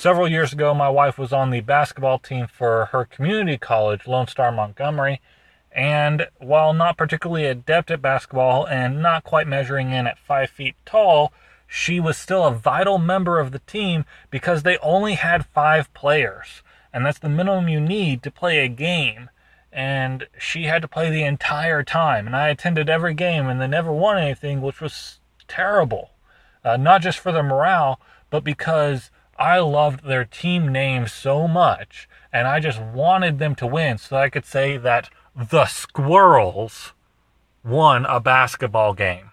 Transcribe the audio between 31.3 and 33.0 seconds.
much. And I just